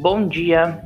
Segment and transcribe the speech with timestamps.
[0.00, 0.82] Bom dia!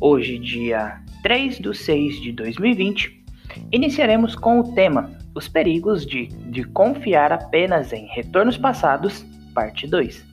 [0.00, 3.24] Hoje, dia 3 de 6 de 2020,
[3.70, 9.24] iniciaremos com o tema Os perigos de, de confiar apenas em retornos passados,
[9.54, 10.26] parte 2.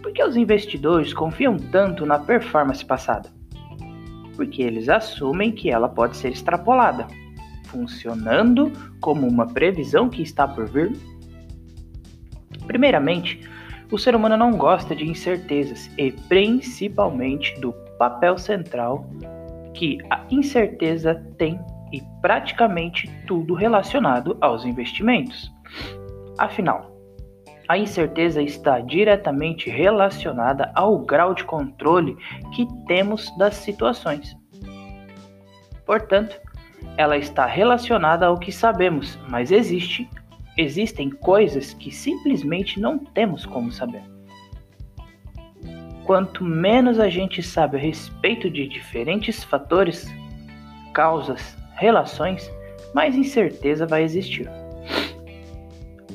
[0.00, 3.28] Por que os investidores confiam tanto na performance passada?
[4.36, 7.08] Porque eles assumem que ela pode ser extrapolada,
[7.64, 10.92] funcionando como uma previsão que está por vir?
[12.64, 13.40] Primeiramente,
[13.90, 19.06] o ser humano não gosta de incertezas e principalmente do papel central
[19.74, 21.58] que a incerteza tem
[21.92, 25.50] e praticamente tudo relacionado aos investimentos.
[26.36, 26.98] Afinal,
[27.68, 32.16] a incerteza está diretamente relacionada ao grau de controle
[32.54, 34.36] que temos das situações.
[35.86, 36.38] Portanto,
[36.96, 40.08] ela está relacionada ao que sabemos, mas existe
[40.58, 44.02] Existem coisas que simplesmente não temos como saber.
[46.04, 50.12] Quanto menos a gente sabe a respeito de diferentes fatores,
[50.92, 52.50] causas, relações,
[52.92, 54.50] mais incerteza vai existir.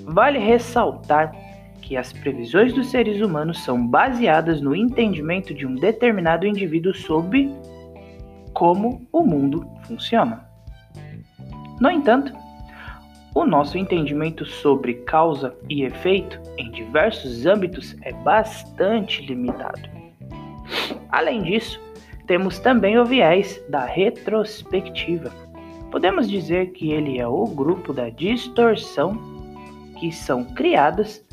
[0.04, 1.32] Vale ressaltar
[1.82, 7.50] que as previsões dos seres humanos são baseadas no entendimento de um determinado indivíduo sobre
[8.54, 10.46] como o mundo funciona.
[11.80, 12.43] No entanto,
[13.36, 19.82] o nosso entendimento sobre causa e efeito em diversos âmbitos é bastante limitado.
[21.10, 21.82] Além disso,
[22.28, 25.32] temos também o viés da retrospectiva.
[25.92, 29.18] Podemos dizer que ele é o grupo da distorção
[30.00, 31.26] que são criadas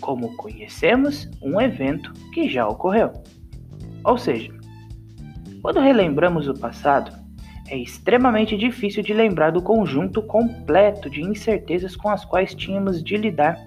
[0.00, 3.12] como conhecemos um evento que já ocorreu.
[4.04, 4.52] Ou seja,
[5.62, 7.21] quando relembramos o passado,
[7.72, 13.16] é extremamente difícil de lembrar do conjunto completo de incertezas com as quais tínhamos de
[13.16, 13.58] lidar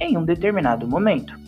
[0.00, 1.38] em um determinado momento.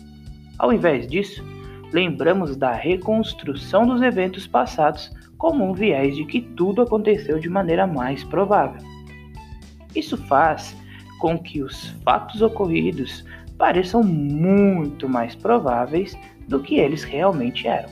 [0.57, 1.43] Ao invés disso,
[1.91, 7.85] lembramos da reconstrução dos eventos passados como um viés de que tudo aconteceu de maneira
[7.85, 8.81] mais provável.
[9.93, 10.77] Isso faz
[11.19, 13.25] com que os fatos ocorridos
[13.57, 17.89] pareçam muito mais prováveis do que eles realmente eram.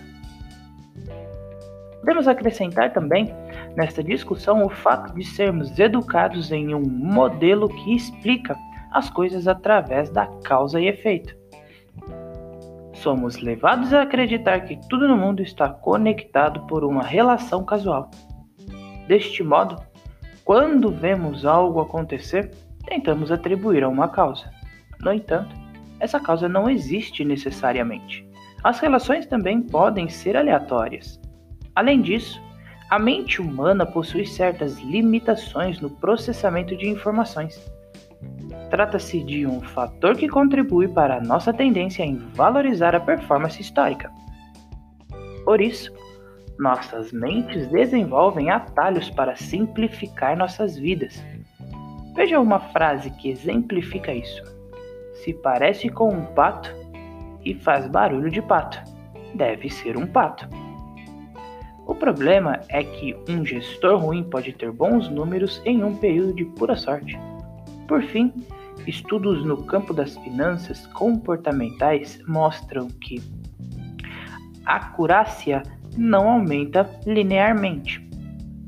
[2.00, 3.34] Podemos acrescentar também
[3.76, 8.58] nesta discussão o fato de sermos educados em um modelo que explica
[8.92, 11.36] as coisas através da causa e efeito.
[12.94, 18.10] Somos levados a acreditar que tudo no mundo está conectado por uma relação casual.
[19.08, 19.76] Deste modo,
[20.44, 22.52] quando vemos algo acontecer,
[22.86, 24.50] tentamos atribuir a uma causa.
[25.02, 25.56] No entanto,
[26.00, 28.28] essa causa não existe necessariamente.
[28.64, 31.20] As relações também podem ser aleatórias.
[31.76, 32.42] Além disso,
[32.90, 37.60] a mente humana possui certas limitações no processamento de informações.
[38.70, 44.12] Trata-se de um fator que contribui para a nossa tendência em valorizar a performance histórica.
[45.44, 45.92] Por isso,
[46.60, 51.24] nossas mentes desenvolvem atalhos para simplificar nossas vidas.
[52.16, 54.42] Veja uma frase que exemplifica isso.
[55.24, 56.74] Se parece com um pato
[57.44, 58.82] e faz barulho de pato,
[59.34, 60.48] deve ser um pato.
[61.86, 66.46] O problema é que um gestor ruim pode ter bons números em um período de
[66.46, 67.18] pura sorte.
[67.88, 68.34] Por fim,
[68.88, 73.22] estudos no campo das finanças comportamentais mostram que
[74.66, 75.62] a acurácia
[75.96, 78.04] não aumenta linearmente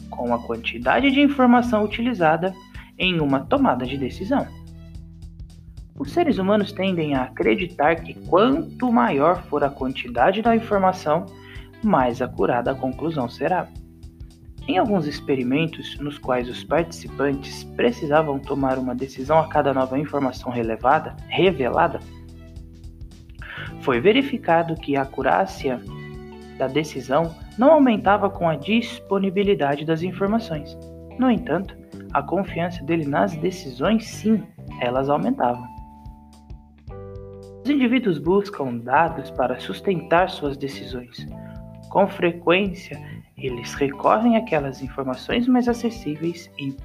[0.10, 2.54] com a quantidade de informação utilizada
[2.98, 4.48] em uma tomada de decisão.
[5.98, 11.26] Os seres humanos tendem a acreditar que quanto maior for a quantidade da informação,
[11.84, 13.68] mais acurada a conclusão será.
[14.68, 20.52] Em alguns experimentos, nos quais os participantes precisavam tomar uma decisão a cada nova informação
[20.52, 22.00] relevada, revelada,
[23.82, 25.82] foi verificado que a acurácia
[26.58, 30.78] da decisão não aumentava com a disponibilidade das informações.
[31.18, 31.78] No entanto,
[32.14, 34.44] a confiança dele nas decisões, sim,
[34.82, 35.66] elas aumentavam.
[37.64, 41.28] Os indivíduos buscam dados para sustentar suas decisões,
[41.90, 43.00] com frequência,
[43.38, 46.76] eles recorrem àquelas informações mais acessíveis e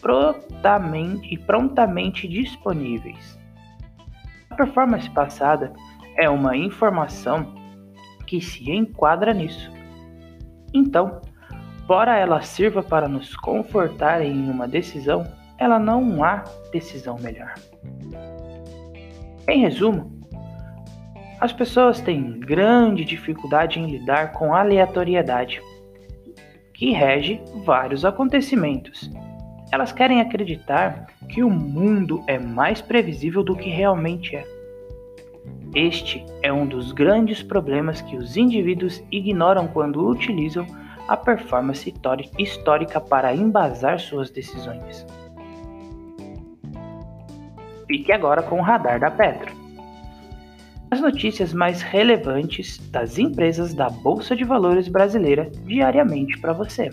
[0.00, 3.38] prontamente, e prontamente disponíveis.
[4.50, 5.72] A performance passada
[6.16, 7.54] é uma informação
[8.26, 9.70] que se enquadra nisso.
[10.72, 11.20] Então,
[11.82, 15.26] embora ela sirva para nos confortar em uma decisão,
[15.58, 17.54] ela não há decisão melhor.
[19.48, 20.17] Em resumo,
[21.40, 25.60] as pessoas têm grande dificuldade em lidar com aleatoriedade,
[26.74, 29.10] que rege vários acontecimentos.
[29.70, 34.44] Elas querem acreditar que o mundo é mais previsível do que realmente é.
[35.74, 40.66] Este é um dos grandes problemas que os indivíduos ignoram quando utilizam
[41.06, 41.94] a performance
[42.38, 45.06] histórica para embasar suas decisões.
[47.86, 49.57] Fique agora com o radar da Petro.
[50.90, 56.90] As notícias mais relevantes das empresas da Bolsa de Valores brasileira diariamente para você.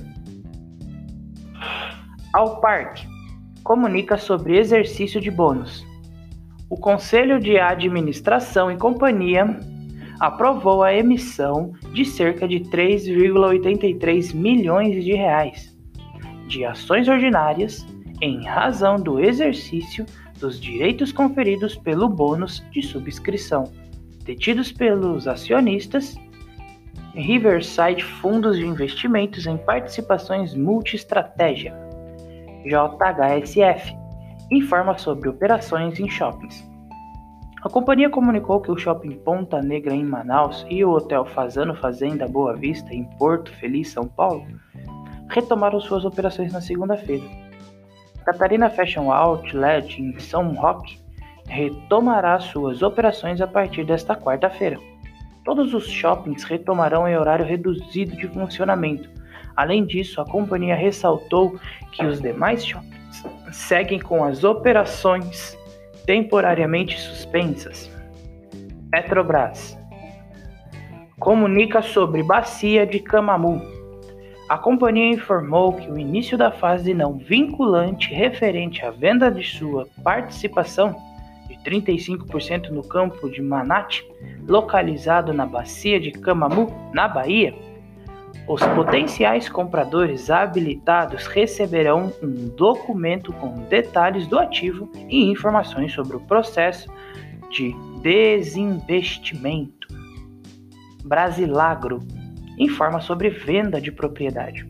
[2.34, 3.08] Ao Parque
[3.64, 5.86] comunica sobre exercício de bônus.
[6.70, 9.60] O Conselho de Administração e Companhia
[10.20, 15.76] aprovou a emissão de cerca de 3,83 milhões de reais
[16.48, 17.86] de ações ordinárias
[18.22, 20.06] em razão do exercício
[20.40, 23.72] dos direitos conferidos pelo bônus de subscrição
[24.26, 26.18] detidos pelos acionistas
[27.14, 31.74] Riverside Fundos de Investimentos em Participações Multiestratégia,
[32.66, 33.96] JHSF,
[34.52, 36.68] informa sobre operações em shoppings.
[37.64, 42.28] A companhia comunicou que o shopping Ponta Negra em Manaus e o hotel Fazano Fazenda
[42.28, 44.46] Boa Vista em Porto Feliz, São Paulo,
[45.30, 47.45] retomaram suas operações na segunda-feira.
[48.26, 50.98] Catarina Fashion Outlet em São Roque
[51.48, 54.80] retomará suas operações a partir desta quarta-feira.
[55.44, 59.08] Todos os shoppings retomarão em horário reduzido de funcionamento.
[59.56, 61.60] Além disso, a companhia ressaltou
[61.92, 65.56] que os demais shoppings seguem com as operações
[66.08, 67.92] temporariamente suspensas.
[68.90, 69.78] Petrobras
[71.20, 73.75] comunica sobre bacia de Camamu.
[74.48, 79.88] A companhia informou que o início da fase não vinculante referente à venda de sua
[80.04, 80.96] participação
[81.66, 84.08] 35% no campo de Manate,
[84.48, 87.54] localizado na bacia de Camamu, na Bahia,
[88.48, 96.20] os potenciais compradores habilitados receberão um documento com detalhes do ativo e informações sobre o
[96.20, 96.88] processo
[97.50, 99.88] de desinvestimento.
[101.04, 102.00] Brasilagro
[102.58, 104.68] informa sobre venda de propriedade.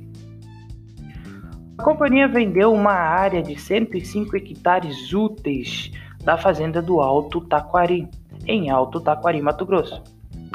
[1.78, 5.92] A companhia vendeu uma área de 105 hectares úteis
[6.24, 8.08] da fazenda do Alto Taquari,
[8.48, 10.02] em Alto Taquari, Mato Grosso.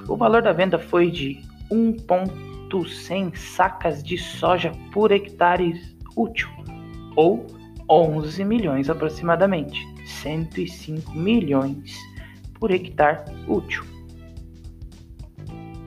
[0.08, 1.40] O valor da venda foi de
[1.70, 5.80] 1,100 sacas de soja por hectare
[6.16, 6.48] útil,
[7.14, 7.46] ou
[7.88, 11.96] 11 milhões aproximadamente, 105 milhões
[12.58, 13.99] por hectare útil.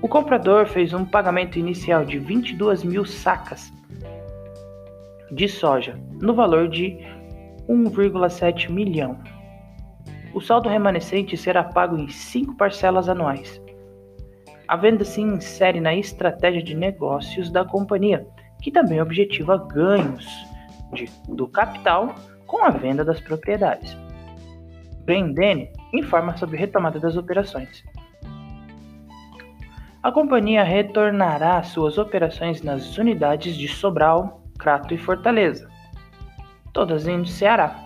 [0.04, 3.74] O comprador fez um pagamento inicial de 22 mil sacas
[5.32, 6.96] de soja, no valor de
[7.68, 9.18] 1,7 milhão
[10.34, 13.62] o saldo remanescente será pago em cinco parcelas anuais.
[14.68, 18.26] A venda se insere na estratégia de negócios da companhia,
[18.62, 20.26] que também objetiva ganhos
[20.94, 22.16] de, do capital
[22.48, 23.96] com a venda das propriedades.
[25.06, 27.84] Brendene informa sobre retomada das operações.
[30.04, 35.70] A companhia retornará suas operações nas unidades de Sobral, Crato e Fortaleza,
[36.74, 37.80] todas em Ceará.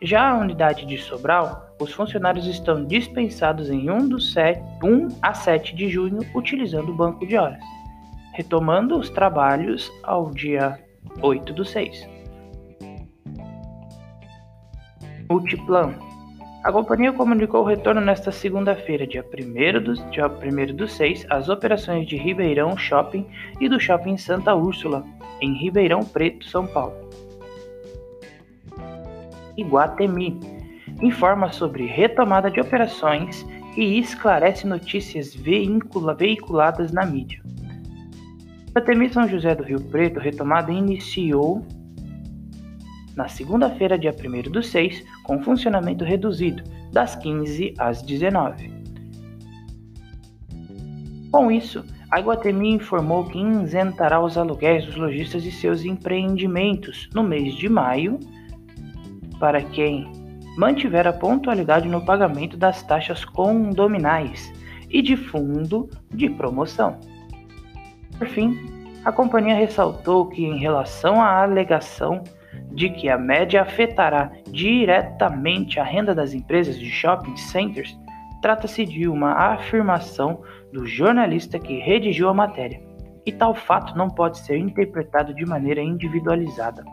[0.00, 5.34] Já a unidade de Sobral, os funcionários estão dispensados em 1, do 7, 1 a
[5.34, 7.64] 7 de junho utilizando o banco de horas,
[8.32, 10.78] retomando os trabalhos ao dia
[11.20, 12.08] 8 do 6.
[15.28, 16.13] Multiplan.
[16.64, 21.50] A companhia comunicou o retorno nesta segunda-feira, dia 1 do, dia 1 do 6, às
[21.50, 23.26] operações de Ribeirão Shopping
[23.60, 25.04] e do Shopping Santa Úrsula,
[25.42, 26.94] em Ribeirão Preto, São Paulo.
[29.58, 30.40] Iguatemi,
[31.02, 33.46] informa sobre retomada de operações
[33.76, 37.42] e esclarece notícias veicula, veiculadas na mídia.
[38.70, 41.62] Iguatemi São José do Rio Preto, retomada iniciou
[43.16, 48.72] na segunda-feira, dia 1 do 6, com funcionamento reduzido, das 15 às 19.
[51.30, 57.24] Com isso, a Iguatemi informou que isentará os aluguéis dos lojistas e seus empreendimentos no
[57.24, 58.20] mês de maio
[59.40, 60.10] para quem
[60.56, 64.52] mantiver a pontualidade no pagamento das taxas condominais
[64.88, 67.00] e de fundo de promoção.
[68.16, 68.56] Por fim,
[69.04, 72.22] a companhia ressaltou que, em relação à alegação
[72.74, 77.96] de que a média afetará diretamente a renda das empresas de shopping centers,
[78.42, 82.82] trata-se de uma afirmação do jornalista que redigiu a matéria,
[83.24, 86.84] e tal fato não pode ser interpretado de maneira individualizada.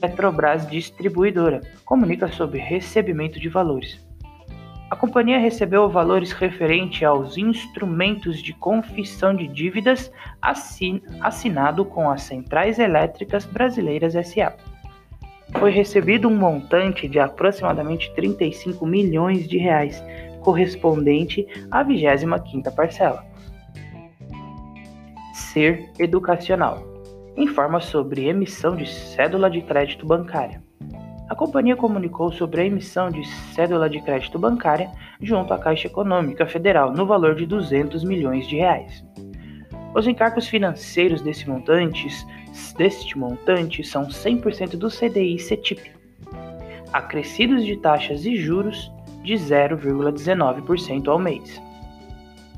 [0.00, 4.09] Petrobras Distribuidora comunica sobre recebimento de valores.
[4.90, 10.10] A companhia recebeu valores referente aos instrumentos de confissão de dívidas
[10.42, 14.52] assin assinado com as Centrais Elétricas Brasileiras SA.
[15.58, 20.02] foi recebido um montante de aproximadamente 35 milhões de reais,
[20.40, 23.24] correspondente à 25ª parcela.
[25.34, 26.82] Ser educacional.
[27.36, 30.60] Informa sobre emissão de cédula de crédito bancária.
[31.30, 34.90] A companhia comunicou sobre a emissão de cédula de crédito bancária
[35.22, 39.04] junto à Caixa Econômica Federal no valor de 200 milhões de reais.
[39.94, 41.48] Os encargos financeiros desse
[42.76, 45.92] deste montante são 100% do CDI CETIP,
[46.92, 48.90] acrescidos de taxas e juros
[49.22, 51.62] de 0,19% ao mês.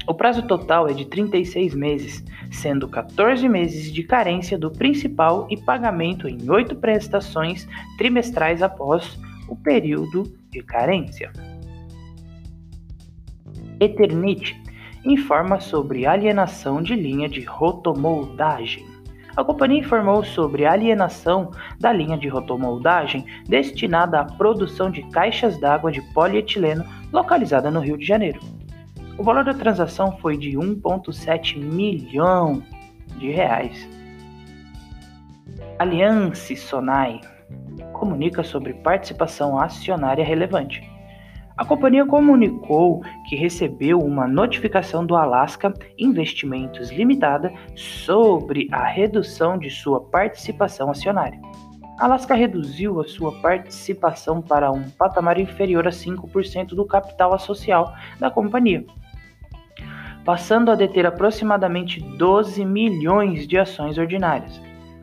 [0.07, 5.57] O prazo total é de 36 meses, sendo 14 meses de carência do principal e
[5.57, 9.19] pagamento em oito prestações trimestrais após
[9.49, 11.31] o período de carência.
[13.79, 14.61] Eternit
[15.05, 18.87] informa sobre alienação de linha de rotomoldagem.
[19.37, 25.91] A companhia informou sobre alienação da linha de rotomoldagem destinada à produção de caixas d'água
[25.91, 28.41] de polietileno localizada no Rio de Janeiro.
[29.19, 32.63] O valor da transação foi de 1,7 milhão
[33.19, 33.89] de reais.
[35.79, 37.21] Aliança Sonai
[37.93, 40.83] comunica sobre participação acionária relevante.
[41.57, 49.69] A companhia comunicou que recebeu uma notificação do Alaska Investimentos Limitada sobre a redução de
[49.69, 51.39] sua participação acionária.
[51.99, 58.31] Alaska reduziu a sua participação para um patamar inferior a 5% do capital social da
[58.31, 58.85] companhia,
[60.25, 64.61] passando a deter aproximadamente 12 milhões de ações ordinárias,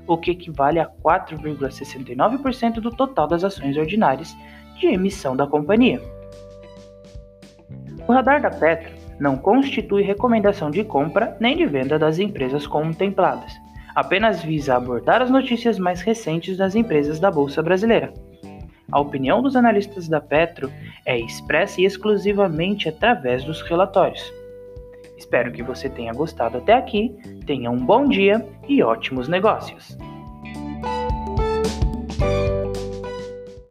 [0.07, 4.35] o que equivale a 4,69% do total das ações ordinárias
[4.79, 6.01] de emissão da companhia.
[8.07, 13.53] O radar da Petro não constitui recomendação de compra nem de venda das empresas contempladas,
[13.93, 18.13] apenas visa abordar as notícias mais recentes das empresas da Bolsa Brasileira.
[18.91, 20.71] A opinião dos analistas da Petro
[21.05, 24.38] é expressa exclusivamente através dos relatórios.
[25.19, 27.13] Espero que você tenha gostado até aqui,
[27.45, 29.97] tenha um bom dia e ótimos negócios!